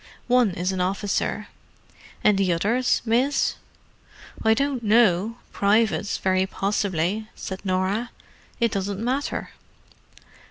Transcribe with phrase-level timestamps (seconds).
[0.25, 1.47] "One is an officer."
[2.23, 3.57] "And the others, miss?"
[4.43, 8.09] "I don't know—privates, very possibly," said Norah.
[8.59, 9.51] "It doesn't matter."